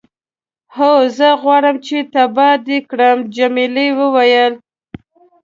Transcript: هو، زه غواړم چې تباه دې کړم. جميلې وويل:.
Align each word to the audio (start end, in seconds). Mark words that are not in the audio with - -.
هو، 0.75 0.93
زه 1.17 1.27
غواړم 1.41 1.75
چې 1.85 1.97
تباه 2.13 2.55
دې 2.67 2.77
کړم. 2.89 3.17
جميلې 3.35 3.87
وويل:. 3.99 4.53